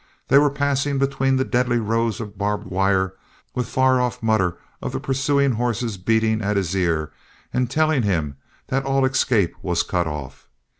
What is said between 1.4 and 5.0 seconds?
deadly rows of barbed wire with far off mutter of the